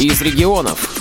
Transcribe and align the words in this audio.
из 0.00 0.22
регионов. 0.22 0.96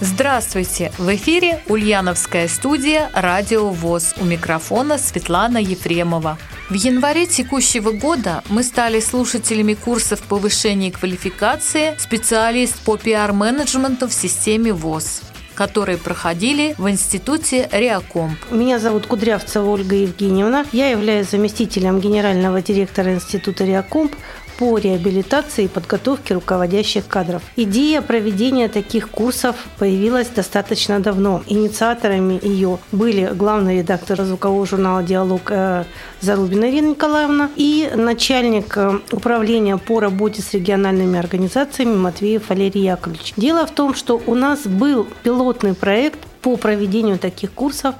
Здравствуйте! 0.00 0.90
В 0.98 1.14
эфире 1.14 1.62
Ульяновская 1.68 2.48
студия 2.48 3.08
«Радио 3.14 3.68
ВОЗ». 3.68 4.14
У 4.20 4.24
микрофона 4.24 4.98
Светлана 4.98 5.58
Ефремова. 5.58 6.38
В 6.70 6.74
январе 6.74 7.26
текущего 7.26 7.92
года 7.92 8.42
мы 8.48 8.64
стали 8.64 8.98
слушателями 8.98 9.74
курсов 9.74 10.22
повышения 10.22 10.90
квалификации 10.90 11.94
специалист 11.98 12.80
по 12.80 12.96
пиар-менеджменту 12.96 14.08
в 14.08 14.12
системе 14.12 14.72
ВОЗ 14.72 15.22
которые 15.54 15.98
проходили 15.98 16.74
в 16.78 16.88
Институте 16.88 17.68
Реакомп. 17.70 18.38
Меня 18.50 18.78
зовут 18.78 19.06
Кудрявцева 19.06 19.68
Ольга 19.68 19.94
Евгеньевна. 19.96 20.66
Я 20.72 20.88
являюсь 20.88 21.30
заместителем 21.30 22.00
генерального 22.00 22.62
директора 22.62 23.14
Института 23.14 23.64
Реакомп 23.64 24.14
по 24.58 24.78
реабилитации 24.78 25.64
и 25.64 25.68
подготовке 25.68 26.34
руководящих 26.34 27.06
кадров. 27.06 27.42
Идея 27.56 28.00
проведения 28.02 28.68
таких 28.68 29.10
курсов 29.10 29.56
появилась 29.78 30.28
достаточно 30.28 31.00
давно. 31.00 31.42
Инициаторами 31.46 32.38
ее 32.42 32.78
были 32.90 33.30
главный 33.34 33.78
редактор 33.78 34.22
звукового 34.22 34.66
журнала 34.66 35.02
«Диалог» 35.02 35.50
э, 35.50 35.84
Зарубина 36.20 36.70
Ирина 36.70 36.90
Николаевна 36.90 37.50
и 37.56 37.90
начальник 37.94 38.76
э, 38.76 39.00
управления 39.10 39.76
по 39.76 40.00
работе 40.00 40.42
с 40.42 40.52
региональными 40.54 41.18
организациями 41.18 41.94
Матвеев 41.94 42.48
Валерий 42.48 42.82
Яковлевич. 42.82 43.34
Дело 43.36 43.66
в 43.66 43.70
том, 43.72 43.94
что 43.94 44.20
у 44.26 44.34
нас 44.34 44.66
был 44.66 45.06
пилотный 45.22 45.74
проект 45.74 46.18
по 46.42 46.56
проведению 46.56 47.18
таких 47.18 47.52
курсов, 47.52 47.94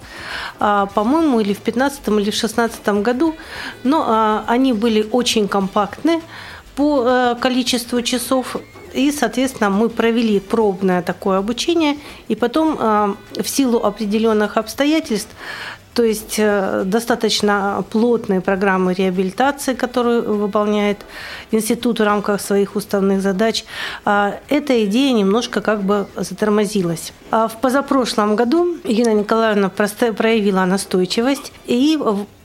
а, 0.59 0.87
по-моему, 0.87 1.41
или 1.41 1.55
в 1.55 1.63
2015 1.63 2.09
или 2.09 2.31
в 2.31 2.35
2016 2.35 3.03
году, 3.03 3.35
но 3.85 4.05
а, 4.07 4.45
они 4.49 4.73
были 4.73 5.09
очень 5.13 5.49
компактны 5.49 6.21
по 6.75 7.05
э, 7.07 7.37
количеству 7.41 8.03
часов. 8.03 8.57
И, 8.95 9.11
соответственно, 9.13 9.71
мы 9.71 9.89
провели 9.89 10.41
пробное 10.41 11.03
такое 11.03 11.39
обучение, 11.39 11.97
и 12.29 12.35
потом 12.35 12.77
э, 12.79 13.15
в 13.43 13.49
силу 13.49 13.79
определенных 13.79 14.57
обстоятельств 14.57 15.31
то 15.95 16.03
есть 16.03 16.37
э, 16.39 16.85
достаточно 16.87 17.85
плотные 17.91 18.41
программы 18.41 18.95
реабилитации, 18.95 19.75
которую 19.75 20.37
выполняет 20.37 20.99
институт 21.51 22.01
в 22.01 22.03
рамках 22.03 22.41
своих 22.41 22.77
уставных 22.77 23.21
задач. 23.21 23.65
А 24.05 24.37
эта 24.49 24.85
идея 24.85 25.13
немножко 25.13 25.61
как 25.61 25.83
бы 25.83 26.07
затормозилась. 26.17 27.13
А 27.31 27.49
в 27.49 27.61
позапрошлом 27.61 28.37
году 28.37 28.77
Ирина 28.85 29.15
Николаевна 29.15 29.69
проявила 29.69 30.65
настойчивость 30.65 31.53
и 31.67 31.99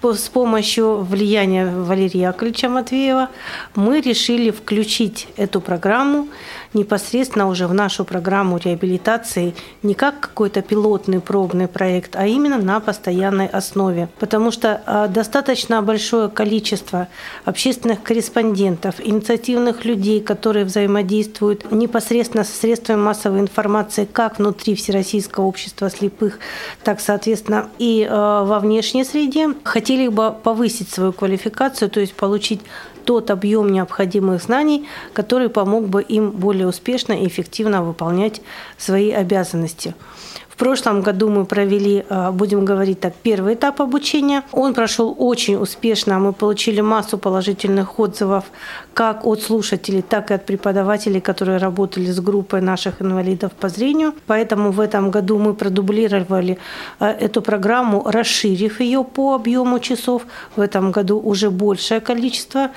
с 0.04 0.30
помощью 0.30 1.00
влияния 1.00 1.68
Валерия 1.68 2.22
Яковлевича 2.22 2.70
Матвеева 2.70 3.30
мы 3.76 4.02
решили 4.02 4.52
включить 4.52 5.28
эту 5.38 5.62
программу 5.62 6.28
непосредственно 6.74 7.48
уже 7.48 7.68
в 7.68 7.74
нашу 7.74 8.06
программу 8.06 8.58
реабилитации 8.58 9.56
не 9.84 9.94
как 9.94 10.20
какой-то 10.20 10.62
пилотный 10.62 11.20
пробный 11.20 11.68
проект, 11.68 12.16
а 12.16 12.26
именно 12.28 12.58
на 12.58 12.80
постоянной 12.80 13.48
основе. 13.48 14.10
Потому 14.20 14.52
что 14.52 14.82
а, 14.86 15.08
достаточно 15.08 15.82
большое 15.82 16.30
количество 16.30 17.08
общественных 17.46 18.04
корреспондентов, 18.04 18.96
инициативных 19.00 19.86
людей, 19.86 20.22
которые 20.22 20.66
взаимодействуют 20.66 21.72
непосредственно 21.72 22.44
со 22.44 22.56
средствами 22.56 23.00
массовой 23.00 23.40
информации 23.40 24.06
как 24.06 24.40
внутри 24.40 24.76
Всероссийского 24.76 25.46
общества 25.46 25.90
слепых, 25.90 26.40
так, 26.84 27.00
соответственно, 27.00 27.70
и 27.80 28.08
а, 28.10 28.44
во 28.44 28.60
внешней 28.60 29.04
среде, 29.04 29.54
хотели 29.64 30.08
бы 30.08 30.32
повысить 30.32 30.90
свою 30.90 31.14
квалификацию, 31.14 31.90
то 31.90 32.00
есть 32.00 32.14
получить 32.14 32.62
тот 33.08 33.32
объем 33.32 33.72
необходимых 33.72 34.44
знаний, 34.44 34.86
который 35.14 35.48
помог 35.48 35.88
бы 35.88 36.02
им 36.02 36.32
более 36.32 36.68
успешно 36.68 37.14
и 37.14 37.26
эффективно 37.26 37.82
выполнять 37.82 38.42
свои 38.78 39.12
обязанности. 39.12 39.96
В 40.58 40.60
прошлом 40.60 41.04
году 41.04 41.30
мы 41.30 41.46
провели, 41.46 42.04
э, 42.10 42.32
будем 42.32 42.66
говорить 42.66 43.00
так, 43.00 43.14
первый 43.24 43.54
этап 43.54 43.80
обучения. 43.80 44.42
Он 44.52 44.74
прошел 44.74 45.16
очень 45.20 45.56
успешно. 45.56 46.18
Мы 46.18 46.34
получили 46.34 46.82
массу 46.82 47.20
положительных 47.20 48.00
отзывов 48.00 48.44
как 48.96 49.24
от 49.24 49.44
слушателей, 49.44 50.02
так 50.02 50.32
и 50.32 50.34
от 50.34 50.48
преподавателей, 50.48 51.22
которые 51.22 51.60
работали 51.60 52.12
с 52.12 52.20
группой 52.20 52.62
наших 52.62 53.04
инвалидов 53.04 53.52
по 53.52 53.70
зрению. 53.70 54.14
Поэтому 54.26 54.72
в 54.72 54.80
этом 54.80 55.12
году 55.12 55.38
мы 55.38 55.54
продублировали 55.54 56.58
э, 57.00 57.06
эту 57.06 57.44
программу, 57.44 58.04
расширив 58.12 58.80
ее 58.80 59.04
по 59.04 59.36
объему 59.36 59.80
часов. 59.80 60.24
В 60.56 60.62
этом 60.62 60.92
году 60.92 61.22
уже 61.24 61.52
большее 61.52 62.00
количество 62.00 62.72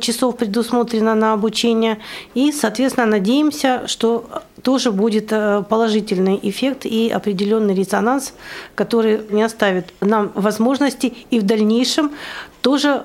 часов 0.00 0.36
предусмотрено 0.36 1.16
на 1.16 1.32
обучение. 1.32 1.98
И, 2.36 2.52
соответственно, 2.52 3.06
надеемся, 3.06 3.88
что 3.88 4.24
тоже 4.62 4.92
будет 4.92 5.32
э, 5.32 5.62
положительный 5.68 6.38
эффект 6.42 6.86
и 6.86 7.10
определенный 7.10 7.74
резонанс, 7.74 8.34
который 8.74 9.20
не 9.30 9.42
оставит 9.42 9.92
нам 10.00 10.30
возможности 10.34 11.12
и 11.30 11.40
в 11.40 11.42
дальнейшем 11.42 12.12
тоже 12.60 13.04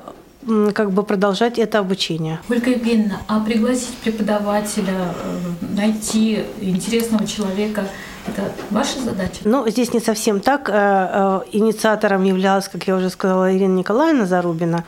как 0.73 0.91
бы 0.91 1.01
продолжать 1.03 1.57
это 1.57 1.79
обучение. 1.79 2.39
Ольга 2.49 2.69
Евгеньевна, 2.69 3.21
а 3.27 3.39
пригласить 3.39 3.95
преподавателя, 4.03 5.13
э, 5.23 5.75
найти 5.75 6.43
интересного 6.61 7.25
человека– 7.25 7.87
это 8.27 8.51
ваша 8.71 8.99
задача? 8.99 9.41
Ну, 9.43 9.67
здесь 9.69 9.93
не 9.93 9.99
совсем 9.99 10.39
так. 10.39 10.69
Э, 10.71 11.41
инициатором 11.51 12.23
являлась, 12.23 12.67
как 12.67 12.87
я 12.87 12.95
уже 12.95 13.09
сказала, 13.09 13.55
Ирина 13.55 13.73
Николаевна 13.73 14.25
Зарубина. 14.25 14.83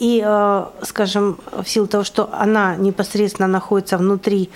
И, 0.00 0.22
э, 0.24 0.64
скажем, 0.82 1.38
в 1.52 1.68
силу 1.68 1.86
того, 1.86 2.04
что 2.04 2.30
она 2.32 2.74
непосредственно 2.76 3.46
находится 3.48 3.98
внутри 3.98 4.48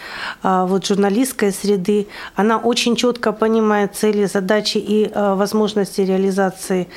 э, 0.43 0.65
вот, 0.67 0.87
журналистской 0.87 1.53
среды, 1.53 2.07
она 2.35 2.57
очень 2.57 2.97
четко 2.97 3.33
понимает 3.33 3.95
цели, 3.95 4.25
задачи 4.25 4.79
и 4.79 5.05
э, 5.05 5.35
возможности 5.35 6.01
реализации 6.01 6.89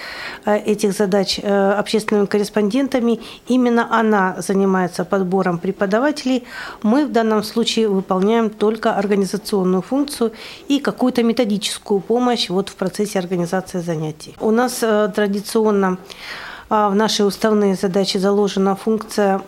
этих 0.46 0.94
задач 0.94 1.40
общественными 1.40 2.26
корреспондентами. 2.26 3.20
Именно 3.48 3.88
она 3.92 4.36
занимается 4.38 5.04
подбором 5.04 5.60
преподавателей. 5.60 6.46
Мы 6.84 7.06
в 7.06 7.12
данном 7.12 7.44
случае 7.44 7.90
выполняем 7.90 8.50
только 8.50 8.96
организационную 8.96 9.82
функцию 9.82 10.32
и 10.70 10.80
какую-то 10.80 11.22
методическую 11.24 12.00
помощь 12.00 12.50
вот 12.50 12.70
в 12.70 12.76
процессе 12.76 13.20
организации 13.20 13.80
занятий. 13.80 14.36
У 14.40 14.52
нас 14.52 14.76
традиционно 14.80 15.98
в 16.70 16.94
наши 16.94 17.24
уставные 17.24 17.76
задачи 17.76 18.18
заложена 18.18 18.76
функция 18.76 19.42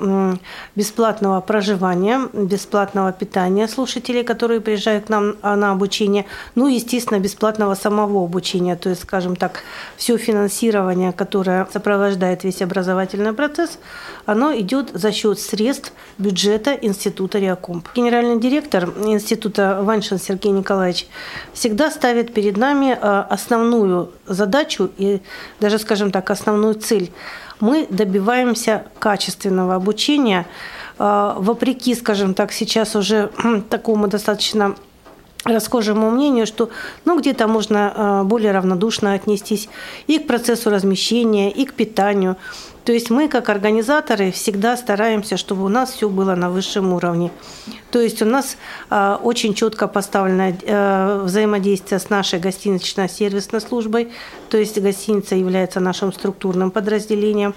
бесплатного 0.76 1.42
проживания, 1.42 2.30
бесплатного 2.34 3.12
питания 3.12 3.68
слушателей, 3.68 4.24
которые 4.24 4.62
приезжают 4.62 5.06
к 5.06 5.10
нам 5.10 5.36
а, 5.42 5.56
на 5.56 5.72
обучение, 5.72 6.26
ну, 6.56 6.68
естественно, 6.68 7.20
бесплатного 7.20 7.76
самого 7.76 8.24
обучения, 8.24 8.76
то 8.76 8.90
есть, 8.90 9.02
скажем 9.02 9.36
так, 9.36 9.64
все 9.98 10.18
финансирование, 10.18 11.12
которое 11.12 11.68
сопровождает 11.74 12.44
весь 12.44 12.62
образовательный 12.62 13.34
процесс, 13.34 13.80
оно 14.26 14.58
идет 14.58 14.92
за 14.94 15.12
счет 15.12 15.40
средств 15.40 15.92
бюджета 16.18 16.74
Института 16.74 17.40
Реакомп. 17.40 17.88
Генеральный 17.96 18.40
директор 18.40 18.86
Института 19.04 19.80
Ваншин 19.82 20.20
Сергей 20.20 20.52
Николаевич 20.52 21.08
всегда 21.54 21.92
ставит 21.92 22.34
перед 22.34 22.58
нами 22.58 22.98
а, 23.00 23.28
основную 23.30 24.12
задачу 24.26 24.90
и 24.98 25.22
даже, 25.60 25.80
скажем 25.80 26.12
так, 26.12 26.30
основную 26.30 26.76
цель 26.76 27.09
мы 27.60 27.88
добиваемся 27.90 28.86
качественного 29.00 29.76
обучения, 29.76 30.46
а, 30.98 31.36
вопреки, 31.38 31.96
скажем 31.96 32.34
так, 32.34 32.52
сейчас 32.52 32.96
уже 32.96 33.32
такому 33.70 34.08
достаточно 34.08 34.76
расхожему 35.46 36.10
мнению, 36.12 36.46
что 36.46 36.70
ну, 37.06 37.20
где-то 37.20 37.48
можно 37.48 37.94
а, 37.96 38.24
более 38.24 38.52
равнодушно 38.52 39.14
отнестись 39.14 39.70
и 40.08 40.20
к 40.20 40.28
процессу 40.28 40.70
размещения, 40.70 41.52
и 41.52 41.66
к 41.66 41.74
питанию. 41.74 42.38
То 42.86 42.94
есть 42.94 43.10
мы, 43.10 43.28
как 43.28 43.50
организаторы, 43.50 44.32
всегда 44.32 44.76
стараемся, 44.76 45.38
чтобы 45.38 45.64
у 45.64 45.68
нас 45.68 45.92
все 45.92 46.10
было 46.10 46.34
на 46.36 46.50
высшем 46.50 46.92
уровне. 46.94 47.30
То 47.92 48.00
есть 48.00 48.22
у 48.22 48.26
нас 48.26 48.58
э, 48.90 49.18
очень 49.22 49.54
четко 49.54 49.88
поставлено 49.88 50.56
э, 50.60 51.22
взаимодействие 51.24 52.00
с 52.00 52.10
нашей 52.10 52.40
гостинично-сервисной 52.40 53.62
службой. 53.62 54.12
То 54.50 54.58
есть 54.58 54.80
гостиница 54.82 55.36
является 55.36 55.80
нашим 55.80 56.12
структурным 56.12 56.72
подразделением. 56.72 57.54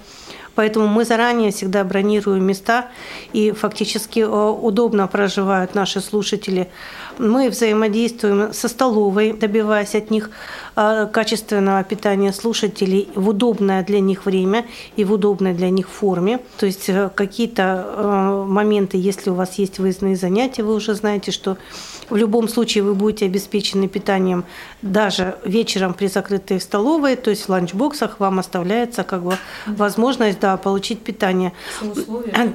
Поэтому 0.55 0.87
мы 0.87 1.05
заранее 1.05 1.51
всегда 1.51 1.83
бронируем 1.83 2.45
места, 2.45 2.87
и 3.33 3.51
фактически 3.51 4.19
э, 4.19 4.25
удобно 4.25 5.07
проживают 5.07 5.75
наши 5.75 5.99
слушатели. 6.01 6.69
Мы 7.17 7.49
взаимодействуем 7.49 8.53
со 8.53 8.67
столовой, 8.67 9.33
добиваясь 9.33 9.95
от 9.95 10.11
них 10.11 10.29
э, 10.75 11.07
качественного 11.11 11.83
питания 11.83 12.31
слушателей 12.33 13.09
в 13.15 13.29
удобное 13.29 13.83
для 13.83 13.99
них 13.99 14.25
время 14.25 14.65
и 14.95 15.03
в 15.03 15.13
удобной 15.13 15.53
для 15.53 15.69
них 15.69 15.89
форме. 15.89 16.39
То 16.57 16.65
есть 16.65 16.89
э, 16.89 17.09
какие-то 17.13 18.43
моменты, 18.47 18.97
если 18.97 19.29
у 19.29 19.33
вас 19.33 19.55
есть 19.55 19.79
выездные 19.79 20.15
занятия, 20.15 20.63
вы 20.63 20.75
уже 20.75 20.93
знаете, 20.93 21.31
что 21.31 21.57
в 22.09 22.15
любом 22.15 22.47
случае 22.47 22.83
вы 22.83 22.95
будете 22.95 23.25
обеспечены 23.25 23.87
питанием 23.87 24.45
даже 24.81 25.37
вечером 25.45 25.93
при 25.93 26.07
закрытой 26.07 26.59
столовой, 26.59 27.15
то 27.15 27.29
есть 27.29 27.45
в 27.45 27.49
ланчбоксах 27.49 28.19
вам 28.19 28.39
оставляется 28.39 29.03
как 29.03 29.23
бы 29.23 29.37
возможность 29.65 30.39
да, 30.43 30.57
получить 30.57 30.99
питание. 30.99 31.53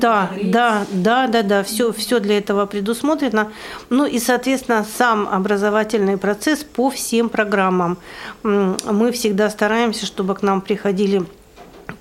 Да, 0.00 0.30
да, 0.42 0.86
да, 0.92 1.26
да, 1.26 1.42
да, 1.42 1.62
все, 1.62 1.90
все 1.90 2.20
для 2.20 2.36
этого 2.36 2.66
предусмотрено. 2.66 3.50
Ну 3.88 4.04
и, 4.04 4.18
соответственно, 4.18 4.84
сам 4.98 5.26
образовательный 5.26 6.18
процесс 6.18 6.64
по 6.64 6.90
всем 6.90 7.30
программам. 7.30 7.96
Мы 8.42 9.10
всегда 9.12 9.48
стараемся, 9.48 10.04
чтобы 10.04 10.34
к 10.34 10.42
нам 10.42 10.60
приходили 10.60 11.22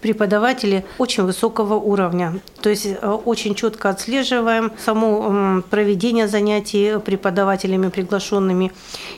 преподаватели 0.01 0.85
очень 0.97 1.23
высокого 1.23 1.75
уровня. 1.75 2.39
То 2.61 2.69
есть 2.69 2.85
э, 2.85 3.07
очень 3.25 3.55
четко 3.55 3.89
отслеживаем 3.89 4.71
само 4.83 5.61
проведение 5.69 6.27
занятий 6.27 6.99
преподавателями 6.99 7.89
приглашенными. 7.89 8.71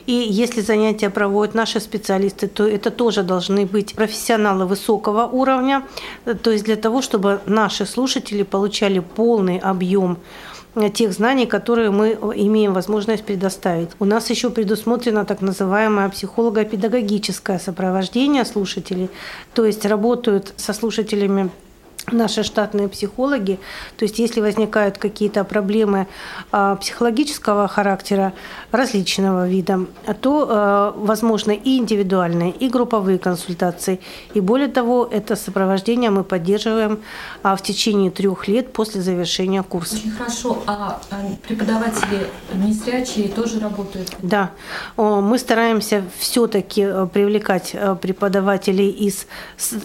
И 0.06 0.12
если 0.12 0.60
занятия 0.60 1.10
проводят 1.10 1.54
наши 1.54 1.80
специалисты, 1.80 2.48
то 2.48 2.66
это 2.66 2.90
тоже 2.90 3.22
должны 3.22 3.66
быть 3.66 3.94
профессионалы 3.94 4.66
высокого 4.66 5.26
уровня. 5.26 5.82
То 6.42 6.50
есть 6.50 6.64
для 6.64 6.76
того, 6.76 7.02
чтобы 7.02 7.40
наши 7.46 7.86
слушатели 7.86 8.42
получали 8.42 9.00
полный 9.00 9.58
объем 9.58 10.18
тех 10.92 11.12
знаний, 11.12 11.46
которые 11.46 11.90
мы 11.90 12.10
имеем 12.34 12.72
возможность 12.72 13.24
предоставить. 13.24 13.90
У 13.98 14.04
нас 14.04 14.30
еще 14.30 14.50
предусмотрено 14.50 15.24
так 15.24 15.40
называемое 15.40 16.08
психолого-педагогическое 16.08 17.58
сопровождение 17.58 18.44
слушателей, 18.44 19.10
то 19.54 19.64
есть 19.64 19.84
работают 19.84 20.54
со 20.56 20.72
слушателями 20.72 21.50
наши 22.10 22.42
штатные 22.42 22.88
психологи. 22.88 23.58
То 23.96 24.04
есть 24.04 24.18
если 24.18 24.40
возникают 24.40 24.98
какие-то 24.98 25.44
проблемы 25.44 26.06
а, 26.52 26.76
психологического 26.76 27.68
характера 27.68 28.32
различного 28.72 29.48
вида, 29.48 29.86
то 30.20 30.46
а, 30.48 30.94
возможно 30.96 31.52
и 31.52 31.78
индивидуальные, 31.78 32.50
и 32.52 32.68
групповые 32.68 33.18
консультации. 33.18 34.00
И 34.34 34.40
более 34.40 34.68
того, 34.68 35.08
это 35.10 35.36
сопровождение 35.36 36.10
мы 36.10 36.24
поддерживаем 36.24 37.00
а, 37.42 37.56
в 37.56 37.62
течение 37.62 38.10
трех 38.10 38.48
лет 38.48 38.72
после 38.72 39.00
завершения 39.00 39.62
курса. 39.62 39.96
Очень 39.96 40.12
хорошо. 40.12 40.62
А 40.66 41.00
преподаватели 41.46 42.26
незрячие 42.54 43.28
тоже 43.28 43.60
работают? 43.60 44.10
Да. 44.22 44.50
Мы 44.96 45.38
стараемся 45.38 46.04
все-таки 46.18 46.86
привлекать 47.12 47.74
преподавателей 48.00 48.90
из, 48.90 49.26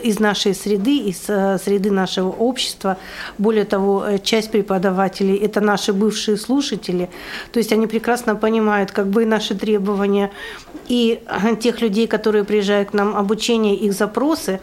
из 0.04 0.20
нашей 0.20 0.54
среды, 0.54 0.98
из 0.98 1.20
среды 1.20 1.92
нашей 1.92 2.05
нашего 2.06 2.30
общества. 2.30 2.98
Более 3.38 3.66
того, 3.66 4.06
э, 4.06 4.20
часть 4.20 4.52
преподавателей– 4.52 5.36
это 5.46 5.62
наши 5.62 5.92
бывшие 5.92 6.38
слушатели. 6.38 7.10
То 7.52 7.60
есть 7.60 7.74
они 7.74 7.88
прекрасно 7.88 8.36
понимают 8.36 8.92
как 8.92 9.08
бы 9.08 9.26
наши 9.26 9.56
требования 9.56 10.30
и 10.90 11.20
э, 11.26 11.56
тех 11.56 11.82
людей, 11.82 12.08
которые 12.08 12.44
приезжают 12.44 12.90
к 12.90 12.94
нам, 12.94 13.16
обучение, 13.16 13.76
их 13.76 13.94
запросы. 13.94 14.60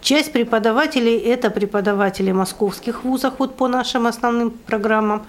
Часть 0.00 0.32
преподавателей– 0.32 1.18
это 1.34 1.50
преподаватели 1.50 2.32
московских 2.32 3.04
вузов 3.04 3.34
вот 3.38 3.56
по 3.56 3.68
нашим 3.68 4.06
основным 4.06 4.50
программам 4.50 5.22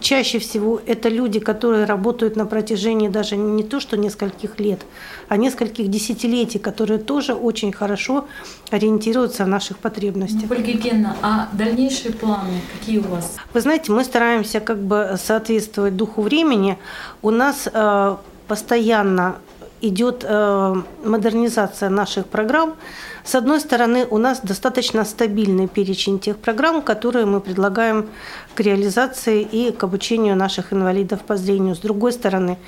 чаще 0.00 0.38
всего 0.38 0.80
это 0.86 1.08
люди, 1.08 1.40
которые 1.40 1.84
работают 1.84 2.36
на 2.36 2.46
протяжении 2.46 3.08
даже 3.08 3.36
не 3.36 3.62
то, 3.62 3.80
что 3.80 3.96
нескольких 3.96 4.60
лет, 4.60 4.80
а 5.28 5.36
нескольких 5.36 5.88
десятилетий, 5.88 6.58
которые 6.58 6.98
тоже 6.98 7.34
очень 7.34 7.72
хорошо 7.72 8.26
ориентируются 8.70 9.44
в 9.44 9.48
наших 9.48 9.78
потребностях. 9.78 10.50
Ольга 10.50 10.71
Евгеньевна, 10.72 11.16
а 11.22 11.48
дальнейшие 11.52 12.12
планы 12.12 12.60
какие 12.72 12.98
у 12.98 13.02
вас? 13.08 13.36
Вы 13.52 13.60
знаете, 13.60 13.92
мы 13.92 14.04
стараемся 14.04 14.60
как 14.60 14.78
бы 14.78 15.16
соответствовать 15.22 15.96
духу 15.96 16.22
времени. 16.22 16.78
У 17.22 17.30
нас 17.30 17.68
э, 17.72 18.16
постоянно 18.48 19.36
идет 19.82 20.24
э, 20.26 20.74
модернизация 21.04 21.90
наших 21.90 22.26
программ. 22.26 22.74
С 23.24 23.34
одной 23.34 23.60
стороны, 23.60 24.06
у 24.10 24.18
нас 24.18 24.40
достаточно 24.40 25.04
стабильный 25.04 25.68
перечень 25.68 26.18
тех 26.18 26.36
программ, 26.36 26.82
которые 26.82 27.26
мы 27.26 27.40
предлагаем 27.40 28.08
к 28.54 28.60
реализации 28.60 29.42
и 29.42 29.72
к 29.72 29.84
обучению 29.84 30.36
наших 30.36 30.72
инвалидов 30.72 31.20
по 31.26 31.36
зрению. 31.36 31.74
С 31.74 31.78
другой 31.80 32.12
стороны, 32.12 32.58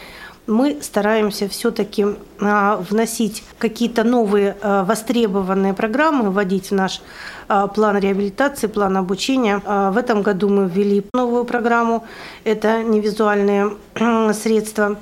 мы 0.47 0.79
стараемся 0.81 1.49
все-таки 1.49 2.03
э, 2.03 2.77
вносить 2.91 3.45
какие-то 3.59 4.05
новые 4.05 4.57
э, 4.61 4.85
востребованные 4.85 5.75
программы, 5.75 6.31
вводить 6.31 6.71
в 6.71 6.75
наш 6.75 7.01
план 7.47 7.99
реабилитации, 7.99 8.69
план 8.69 8.97
обучения. 8.97 9.61
В 9.67 9.99
этом 9.99 10.23
году 10.23 10.49
мы 10.49 10.67
ввели 10.67 11.05
новую 11.13 11.45
программу. 11.45 12.07
Это 12.45 12.83
невизуальные 12.83 13.77
средства 14.33 14.97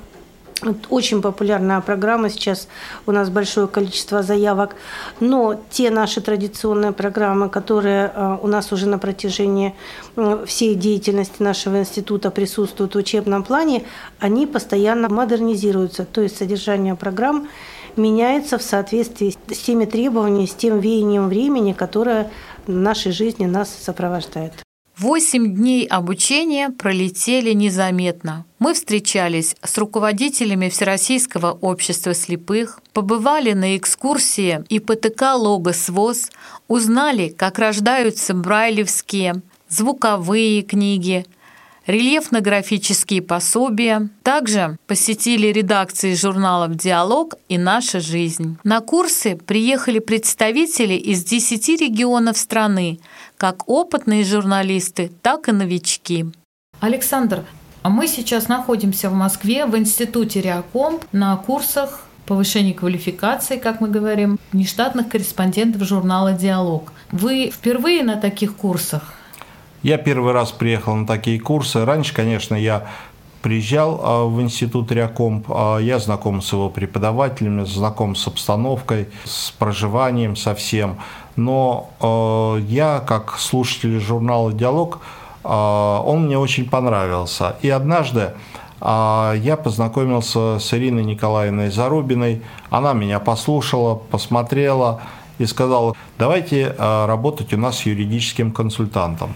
очень 0.89 1.21
популярная 1.21 1.81
программа 1.81 2.29
сейчас, 2.29 2.67
у 3.05 3.11
нас 3.11 3.29
большое 3.29 3.67
количество 3.67 4.23
заявок, 4.23 4.75
но 5.19 5.59
те 5.69 5.89
наши 5.89 6.21
традиционные 6.21 6.91
программы, 6.91 7.49
которые 7.49 8.11
э, 8.13 8.37
у 8.41 8.47
нас 8.47 8.71
уже 8.71 8.87
на 8.87 8.97
протяжении 8.97 9.75
всей 10.45 10.75
деятельности 10.75 11.41
нашего 11.41 11.79
института 11.79 12.31
присутствуют 12.31 12.95
в 12.95 12.97
учебном 12.97 13.43
плане, 13.43 13.83
они 14.19 14.47
постоянно 14.47 15.09
модернизируются, 15.09 16.05
то 16.05 16.21
есть 16.21 16.37
содержание 16.37 16.95
программ 16.95 17.47
меняется 17.95 18.57
в 18.57 18.63
соответствии 18.63 19.35
с 19.51 19.57
теми 19.57 19.85
требованиями, 19.85 20.45
с 20.45 20.53
тем 20.53 20.79
веянием 20.79 21.27
времени, 21.27 21.73
которое 21.73 22.31
в 22.65 22.71
нашей 22.71 23.11
жизни 23.11 23.45
нас 23.45 23.69
сопровождает. 23.69 24.53
Восемь 24.97 25.55
дней 25.55 25.87
обучения 25.87 26.69
пролетели 26.69 27.51
незаметно. 27.53 28.45
Мы 28.59 28.75
встречались 28.75 29.55
с 29.63 29.77
руководителями 29.79 30.69
Всероссийского 30.69 31.51
общества 31.51 32.13
слепых, 32.13 32.79
побывали 32.93 33.53
на 33.53 33.75
экскурсии 33.75 34.63
ИПТК 34.69 35.33
«Логос 35.33 35.89
ВОЗ», 35.89 36.29
узнали, 36.67 37.29
как 37.29 37.57
рождаются 37.57 38.35
брайлевские, 38.35 39.41
звуковые 39.67 40.61
книги, 40.61 41.25
рельефно-графические 41.87 43.21
пособия. 43.21 44.09
Также 44.21 44.77
посетили 44.87 45.47
редакции 45.47 46.13
журналов 46.13 46.75
«Диалог» 46.75 47.35
и 47.49 47.57
«Наша 47.57 47.99
жизнь». 47.99 48.57
На 48.63 48.79
курсы 48.79 49.35
приехали 49.35 49.99
представители 49.99 50.93
из 50.93 51.23
10 51.23 51.81
регионов 51.81 52.37
страны, 52.37 52.99
как 53.43 53.67
опытные 53.67 54.23
журналисты, 54.23 55.11
так 55.21 55.49
и 55.49 55.51
новички. 55.51 56.27
Александр, 56.79 57.43
а 57.81 57.89
мы 57.89 58.07
сейчас 58.07 58.47
находимся 58.47 59.09
в 59.09 59.13
Москве 59.13 59.65
в 59.65 59.77
Институте 59.77 60.39
Реакомп 60.39 61.03
на 61.11 61.35
курсах 61.35 62.05
повышения 62.25 62.73
квалификации, 62.73 63.57
как 63.57 63.81
мы 63.81 63.89
говорим, 63.89 64.39
нештатных 64.53 65.09
корреспондентов 65.09 65.83
журнала 65.83 66.31
«Диалог». 66.31 66.93
Вы 67.11 67.51
впервые 67.53 68.03
на 68.03 68.15
таких 68.15 68.55
курсах? 68.55 69.13
Я 69.81 69.97
первый 69.97 70.31
раз 70.31 70.53
приехал 70.53 70.95
на 70.95 71.05
такие 71.05 71.37
курсы. 71.37 71.83
Раньше, 71.83 72.13
конечно, 72.13 72.55
я 72.55 72.87
приезжал 73.43 73.99
а, 74.01 74.25
в 74.25 74.41
институт 74.41 74.91
Реакомп, 74.91 75.45
а, 75.49 75.77
я 75.77 75.99
знаком 75.99 76.41
с 76.41 76.51
его 76.53 76.69
преподавателями, 76.69 77.65
знаком 77.65 78.15
с 78.15 78.25
обстановкой, 78.25 79.09
с 79.25 79.51
проживанием, 79.51 80.35
со 80.35 80.55
всем. 80.55 80.97
Но 81.35 81.89
а, 81.99 82.57
я, 82.57 83.03
как 83.05 83.37
слушатель 83.37 83.99
журнала 83.99 84.51
«Диалог», 84.51 85.01
он 85.43 86.27
мне 86.27 86.39
очень 86.39 86.69
понравился. 86.69 87.57
И 87.61 87.69
однажды 87.69 88.31
я 88.79 89.59
познакомился 89.61 90.57
с 90.57 90.73
Ириной 90.73 91.03
Николаевной 91.03 91.69
Зарубиной. 91.69 92.41
Она 92.69 92.93
меня 92.93 93.19
послушала, 93.19 93.95
посмотрела 93.95 95.01
и 95.39 95.45
сказала, 95.45 95.95
давайте 96.17 96.73
работать 96.79 97.53
у 97.53 97.57
нас 97.57 97.85
юридическим 97.85 98.53
консультантом. 98.53 99.35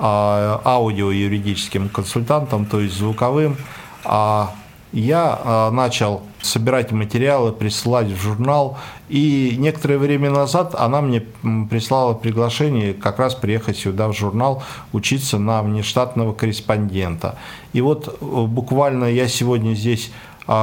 А, 0.00 0.60
аудио-юридическим 0.64 1.88
консультантом, 1.88 2.66
то 2.66 2.80
есть 2.80 2.94
звуковым. 2.96 3.56
А 4.04 4.54
я 4.92 5.40
а, 5.42 5.70
начал 5.72 6.22
собирать 6.40 6.92
материалы, 6.92 7.52
присылать 7.52 8.06
в 8.06 8.16
журнал. 8.16 8.78
И 9.08 9.56
некоторое 9.58 9.98
время 9.98 10.30
назад 10.30 10.76
она 10.78 11.00
мне 11.00 11.24
прислала 11.68 12.14
приглашение 12.14 12.94
как 12.94 13.18
раз 13.18 13.34
приехать 13.34 13.76
сюда 13.76 14.06
в 14.06 14.16
журнал, 14.16 14.62
учиться 14.92 15.38
на 15.38 15.62
внештатного 15.62 16.32
корреспондента. 16.32 17.36
И 17.72 17.80
вот 17.80 18.06
э, 18.08 18.24
буквально 18.24 19.06
я 19.06 19.26
сегодня 19.26 19.74
здесь 19.74 20.12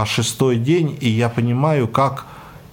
шестой 0.05 0.57
день, 0.57 0.97
и 0.99 1.07
я 1.09 1.29
понимаю, 1.29 1.87
как 1.87 2.25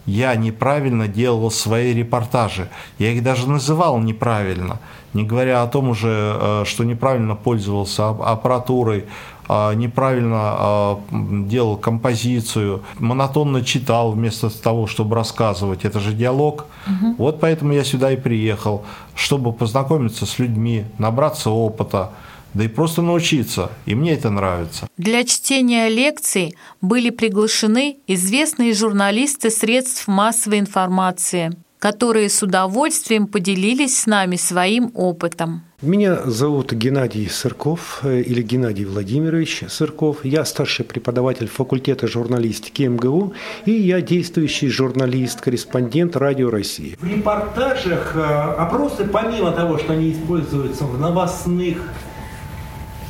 я 0.06 0.34
неправильно 0.34 1.08
делал 1.08 1.50
свои 1.50 1.94
репортажи. 1.94 2.68
Я 2.98 3.12
их 3.12 3.22
даже 3.22 3.48
называл 3.48 3.98
неправильно 3.98 4.78
не 5.14 5.24
говоря 5.24 5.62
о 5.62 5.66
том 5.66 5.88
уже, 5.88 6.36
э, 6.40 6.64
что 6.66 6.84
неправильно 6.84 7.34
пользовался 7.34 8.08
аппаратурой, 8.08 9.04
а 9.48 9.74
неправильно 9.74 10.38
а, 10.40 11.00
делал 11.10 11.76
композицию, 11.76 12.82
монотонно 12.98 13.62
читал 13.62 14.12
вместо 14.12 14.48
того, 14.48 14.86
чтобы 14.86 15.16
рассказывать. 15.16 15.84
Это 15.84 16.00
же 16.00 16.12
диалог. 16.12 16.66
Угу. 16.86 17.14
Вот 17.18 17.40
поэтому 17.40 17.72
я 17.72 17.84
сюда 17.84 18.12
и 18.12 18.16
приехал, 18.16 18.84
чтобы 19.14 19.52
познакомиться 19.52 20.26
с 20.26 20.38
людьми, 20.38 20.84
набраться 20.96 21.50
опыта, 21.50 22.10
да 22.54 22.64
и 22.64 22.68
просто 22.68 23.02
научиться. 23.02 23.70
И 23.86 23.94
мне 23.94 24.12
это 24.12 24.30
нравится. 24.30 24.88
Для 24.96 25.24
чтения 25.24 25.88
лекций 25.88 26.54
были 26.80 27.10
приглашены 27.10 27.98
известные 28.06 28.74
журналисты 28.74 29.50
средств 29.50 30.08
массовой 30.08 30.58
информации– 30.58 31.52
которые 31.82 32.28
с 32.28 32.40
удовольствием 32.44 33.26
поделились 33.26 34.02
с 34.02 34.06
нами 34.06 34.36
своим 34.36 34.92
опытом. 34.94 35.62
Меня 35.82 36.22
зовут 36.26 36.72
Геннадий 36.72 37.28
Сырков 37.28 38.02
э, 38.04 38.20
или 38.20 38.40
Геннадий 38.40 38.84
Владимирович 38.84 39.64
Сырков. 39.68 40.24
Я 40.24 40.44
старший 40.44 40.84
преподаватель 40.84 41.48
факультета 41.48 42.06
журналистики 42.06 42.84
МГУ 42.84 43.34
и 43.66 43.72
я 43.72 44.00
действующий 44.00 44.68
журналист, 44.68 45.40
корреспондент 45.40 46.14
Радио 46.14 46.50
России. 46.50 46.96
В 47.00 47.04
репортажах 47.04 48.12
э, 48.14 48.20
опросы, 48.20 49.04
помимо 49.04 49.50
того, 49.50 49.78
что 49.78 49.94
они 49.94 50.12
используются 50.12 50.84
в 50.84 51.00
новостных, 51.00 51.78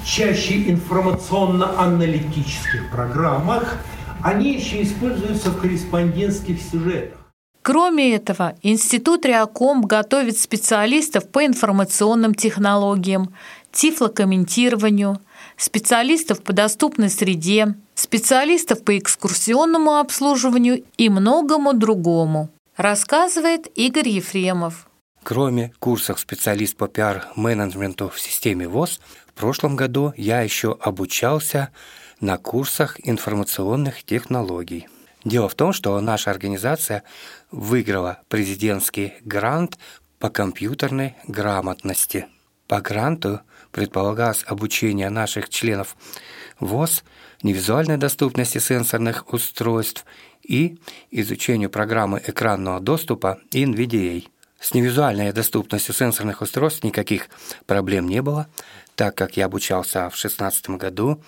чаще 0.04 0.70
информационно-аналитических 0.70 2.90
программах, 2.90 3.78
они 4.22 4.54
еще 4.54 4.82
используются 4.82 5.50
в 5.50 5.60
корреспондентских 5.60 6.62
сюжетах. 6.62 7.18
Кроме 7.62 8.14
этого, 8.14 8.54
Институт 8.62 9.24
Реаком 9.24 9.82
готовит 9.82 10.36
специалистов 10.36 11.28
по 11.28 11.46
информационным 11.46 12.34
технологиям, 12.34 13.32
тифлокомментированию, 13.70 15.20
специалистов 15.56 16.42
по 16.42 16.52
доступной 16.52 17.08
среде, 17.08 17.76
специалистов 17.94 18.82
по 18.82 18.98
экскурсионному 18.98 19.98
обслуживанию 19.98 20.82
и 20.96 21.08
многому 21.08 21.72
другому, 21.72 22.48
рассказывает 22.76 23.68
Игорь 23.76 24.08
Ефремов. 24.08 24.88
Кроме 25.22 25.72
курсов 25.78 26.18
специалист 26.18 26.76
по 26.76 26.88
пиар-менеджменту 26.88 28.08
в 28.08 28.18
системе 28.18 28.66
ВОЗ, 28.66 29.00
в 29.34 29.38
прошлом 29.40 29.76
году 29.76 30.12
я 30.16 30.40
еще 30.42 30.76
обучался 30.80 31.70
на 32.20 32.38
курсах 32.38 32.96
информационных 33.02 34.04
технологий. 34.04 34.88
Дело 35.24 35.48
в 35.48 35.54
том, 35.54 35.72
что 35.72 36.00
наша 36.00 36.30
организация 36.30 37.02
выиграла 37.50 38.20
президентский 38.28 39.14
грант 39.24 39.78
по 40.18 40.30
компьютерной 40.30 41.16
грамотности. 41.26 42.26
По 42.68 42.80
гранту 42.80 43.40
предполагалось 43.70 44.44
обучение 44.46 45.10
наших 45.10 45.48
членов 45.48 45.96
ВОЗ 46.60 47.04
невизуальной 47.42 47.96
доступности 47.96 48.58
сенсорных 48.58 49.32
устройств 49.32 50.04
и 50.42 50.78
изучению 51.10 51.70
программы 51.70 52.22
экранного 52.24 52.80
доступа 52.80 53.40
NVDA. 53.50 54.28
С 54.62 54.74
невизуальной 54.74 55.32
доступностью 55.32 55.92
сенсорных 55.92 56.40
устройств 56.40 56.84
никаких 56.84 57.28
проблем 57.66 58.06
не 58.06 58.22
было, 58.22 58.46
так 58.94 59.16
как 59.16 59.36
я 59.36 59.46
обучался 59.46 60.08
в 60.08 60.14
2016 60.14 60.70
году 60.70 61.20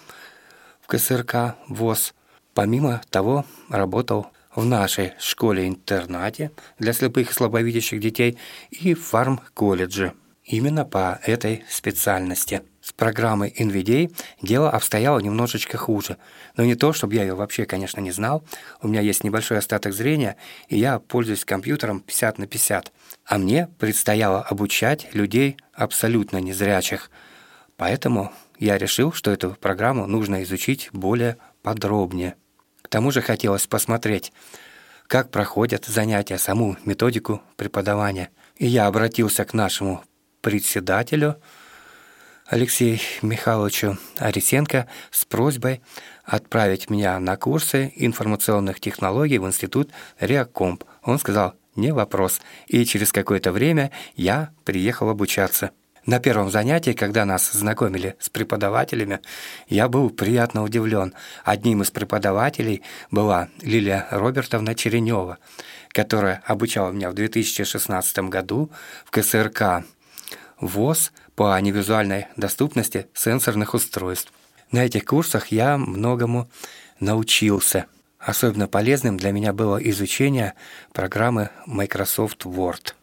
в 0.80 0.86
КСРК 0.86 1.56
ВОЗ. 1.66 2.14
Помимо 2.54 3.02
того, 3.10 3.44
работал 3.68 4.28
в 4.54 4.64
нашей 4.64 5.14
школе-интернате 5.18 6.52
для 6.78 6.92
слепых 6.92 7.32
и 7.32 7.34
слабовидящих 7.34 7.98
детей 7.98 8.38
и 8.70 8.94
в 8.94 9.02
фарм-колледже. 9.02 10.12
Именно 10.44 10.84
по 10.84 11.18
этой 11.24 11.64
специальности. 11.68 12.62
С 12.84 12.92
программой 12.92 13.50
NVDA 13.58 14.14
дело 14.42 14.70
обстояло 14.70 15.18
немножечко 15.18 15.78
хуже. 15.78 16.18
Но 16.54 16.64
не 16.64 16.74
то, 16.74 16.92
чтобы 16.92 17.14
я 17.14 17.22
ее 17.22 17.34
вообще, 17.34 17.64
конечно, 17.64 17.98
не 18.02 18.10
знал. 18.10 18.44
У 18.82 18.88
меня 18.88 19.00
есть 19.00 19.24
небольшой 19.24 19.56
остаток 19.56 19.94
зрения, 19.94 20.36
и 20.68 20.76
я 20.76 20.98
пользуюсь 20.98 21.46
компьютером 21.46 22.00
50 22.00 22.36
на 22.36 22.46
50. 22.46 22.92
А 23.24 23.38
мне 23.38 23.70
предстояло 23.78 24.42
обучать 24.42 25.08
людей 25.14 25.56
абсолютно 25.72 26.42
незрячих. 26.42 27.10
Поэтому 27.78 28.30
я 28.58 28.76
решил, 28.76 29.14
что 29.14 29.30
эту 29.30 29.52
программу 29.52 30.06
нужно 30.06 30.42
изучить 30.42 30.90
более 30.92 31.38
подробнее. 31.62 32.34
К 32.82 32.88
тому 32.88 33.12
же 33.12 33.22
хотелось 33.22 33.66
посмотреть, 33.66 34.30
как 35.06 35.30
проходят 35.30 35.86
занятия, 35.86 36.36
саму 36.36 36.76
методику 36.84 37.40
преподавания. 37.56 38.28
И 38.58 38.66
я 38.66 38.88
обратился 38.88 39.46
к 39.46 39.54
нашему 39.54 40.04
председателю 40.42 41.36
Алексею 42.46 42.98
Михайловичу 43.22 43.96
Арисенко 44.18 44.86
с 45.10 45.24
просьбой 45.24 45.80
отправить 46.24 46.90
меня 46.90 47.18
на 47.18 47.36
курсы 47.38 47.90
информационных 47.96 48.80
технологий 48.80 49.38
в 49.38 49.46
институт 49.46 49.90
Реакомп. 50.20 50.84
Он 51.02 51.18
сказал, 51.18 51.54
не 51.74 51.92
вопрос. 51.92 52.42
И 52.66 52.84
через 52.84 53.12
какое-то 53.12 53.50
время 53.50 53.90
я 54.14 54.50
приехал 54.64 55.08
обучаться. 55.08 55.70
На 56.04 56.18
первом 56.18 56.50
занятии, 56.50 56.92
когда 56.92 57.24
нас 57.24 57.50
знакомили 57.50 58.14
с 58.20 58.28
преподавателями, 58.28 59.20
я 59.68 59.88
был 59.88 60.10
приятно 60.10 60.62
удивлен. 60.62 61.14
Одним 61.44 61.80
из 61.80 61.90
преподавателей 61.90 62.82
была 63.10 63.48
Лилия 63.62 64.06
Робертовна 64.10 64.74
Черенева, 64.74 65.38
которая 65.88 66.42
обучала 66.44 66.92
меня 66.92 67.08
в 67.08 67.14
2016 67.14 68.18
году 68.28 68.70
в 69.06 69.10
КСРК 69.12 69.84
ВОЗ 70.60 71.10
по 71.34 71.60
невизуальной 71.60 72.26
доступности 72.36 73.08
сенсорных 73.14 73.74
устройств. 73.74 74.32
На 74.70 74.84
этих 74.84 75.04
курсах 75.04 75.48
я 75.48 75.76
многому 75.78 76.48
научился. 77.00 77.86
Особенно 78.18 78.68
полезным 78.68 79.16
для 79.16 79.32
меня 79.32 79.52
было 79.52 79.76
изучение 79.76 80.54
программы 80.92 81.50
Microsoft 81.66 82.44
Word. 82.44 82.94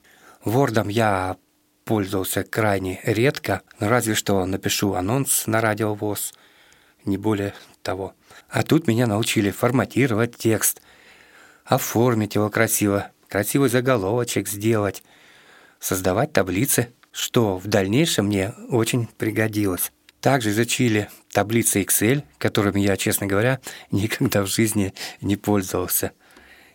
Word 0.46 0.92
я 0.92 1.38
пользовался 1.86 2.44
крайне 2.44 3.00
редко, 3.04 3.62
но 3.80 3.90
разве 3.90 4.16
что 4.16 4.46
напишу 4.46 4.94
анонс 4.94 5.46
на 5.46 5.62
радио 5.62 5.94
ВОЗ, 5.94 6.34
не 7.06 7.18
более 7.18 7.54
того. 7.84 8.16
А 8.50 8.64
тут 8.64 8.88
меня 8.88 9.08
научили 9.08 9.52
форматировать 9.52 10.38
текст, 10.38 10.82
оформить 11.66 12.36
его 12.36 12.50
красиво, 12.50 13.12
красивый 13.28 13.70
заголовочек 13.70 14.48
сделать, 14.48 15.04
создавать 15.80 16.34
таблицы, 16.34 16.94
что 17.12 17.58
в 17.58 17.68
дальнейшем 17.68 18.28
мне 18.28 18.54
очень 18.70 19.08
пригодилось. 19.08 19.92
Также 20.20 20.52
изучили 20.52 21.10
таблицы 21.32 21.82
Excel, 21.82 22.24
которыми 22.38 22.80
я, 22.80 22.98
честно 22.98 23.28
говоря, 23.28 23.60
никогда 23.92 24.44
в 24.44 24.48
жизни 24.48 24.94
не 25.22 25.36
пользовался. 25.36 26.12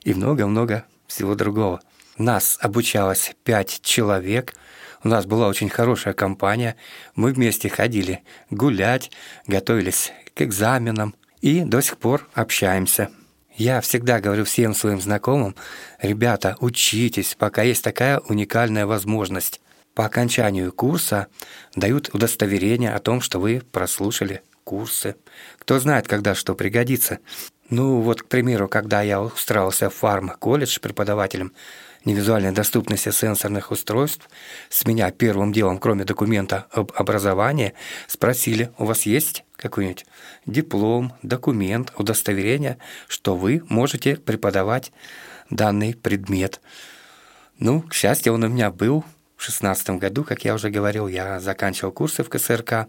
И 0.02 0.14
много-много 0.14 0.84
всего 1.06 1.34
другого. 1.34 1.80
Нас 2.18 2.58
обучалось 2.60 3.34
пять 3.44 3.80
человек– 3.82 4.54
у 5.06 5.08
нас 5.08 5.24
была 5.24 5.46
очень 5.46 5.68
хорошая 5.68 6.14
компания. 6.14 6.74
Мы 7.14 7.32
вместе 7.32 7.68
ходили 7.68 8.24
гулять, 8.50 9.12
готовились 9.46 10.12
к 10.34 10.42
экзаменам 10.42 11.14
и 11.40 11.60
до 11.60 11.80
сих 11.80 11.96
пор 11.98 12.28
общаемся. 12.34 13.10
Я 13.54 13.80
всегда 13.82 14.18
говорю 14.18 14.44
всем 14.44 14.74
своим 14.74 15.00
знакомым, 15.00 15.54
ребята, 16.02 16.56
учитесь, 16.58 17.36
пока 17.38 17.62
есть 17.62 17.84
такая 17.84 18.18
уникальная 18.18 18.84
возможность. 18.84 19.60
По 19.96 20.04
окончанию 20.04 20.72
курса 20.72 21.26
дают 21.74 22.10
удостоверение 22.14 22.92
о 22.92 22.98
том, 22.98 23.22
что 23.22 23.40
вы 23.40 23.62
прослушали 23.72 24.42
курсы. 24.62 25.16
Кто 25.58 25.78
знает, 25.78 26.06
когда 26.06 26.34
что 26.34 26.54
пригодится. 26.54 27.18
Ну 27.70 28.02
вот, 28.02 28.20
к 28.20 28.26
примеру, 28.26 28.68
когда 28.68 29.00
я 29.00 29.22
устраивался 29.22 29.88
в 29.88 29.94
фарм-колледж 29.94 30.80
преподавателем, 30.80 31.54
невизуальной 32.04 32.52
доступности 32.52 33.10
сенсорных 33.10 33.70
устройств, 33.70 34.28
с 34.68 34.86
меня 34.86 35.10
первым 35.12 35.50
делом, 35.50 35.78
кроме 35.78 36.04
документа 36.04 36.66
об 36.72 36.92
образовании, 36.94 37.72
спросили, 38.06 38.70
у 38.76 38.84
вас 38.84 39.06
есть 39.06 39.44
какой-нибудь 39.56 40.04
диплом, 40.44 41.14
документ, 41.22 41.94
удостоверение, 41.96 42.76
что 43.08 43.34
вы 43.34 43.62
можете 43.70 44.16
преподавать 44.16 44.92
данный 45.48 45.94
предмет. 45.94 46.60
Ну, 47.58 47.80
к 47.80 47.94
счастью, 47.94 48.34
он 48.34 48.44
у 48.44 48.48
меня 48.48 48.70
был 48.70 49.02
в 49.36 49.42
шестнадцатом 49.42 49.98
году, 49.98 50.24
как 50.24 50.44
я 50.44 50.54
уже 50.54 50.70
говорил, 50.70 51.08
я 51.08 51.40
заканчивал 51.40 51.92
курсы 51.92 52.22
в 52.22 52.28
КСРК, 52.28 52.88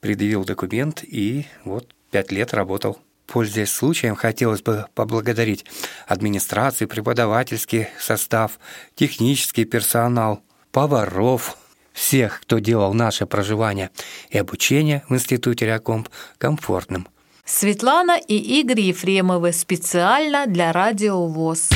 предъявил 0.00 0.44
документ 0.44 1.02
и 1.02 1.46
вот 1.64 1.94
пять 2.10 2.30
лет 2.30 2.54
работал 2.54 2.98
Пользуясь 3.28 3.70
случаем, 3.70 4.16
хотелось 4.16 4.62
бы 4.62 4.86
поблагодарить 4.94 5.66
администрацию, 6.06 6.88
преподавательский 6.88 7.88
состав, 8.00 8.58
технический 8.94 9.66
персонал, 9.66 10.42
поваров, 10.72 11.58
всех, 11.92 12.40
кто 12.40 12.58
делал 12.58 12.94
наше 12.94 13.26
проживание 13.26 13.90
и 14.30 14.38
обучение 14.38 15.04
в 15.10 15.14
Институте 15.14 15.66
Реакомп 15.66 16.08
комфортным. 16.38 17.06
Светлана 17.44 18.16
и 18.18 18.60
Игорь 18.60 18.80
Ефремовы 18.80 19.52
специально 19.52 20.46
для 20.46 20.72
Радио 20.72 21.26
ВОЗ. 21.26 21.68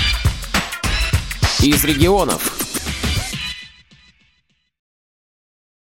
Из 1.61 1.85
регионов. 1.85 2.62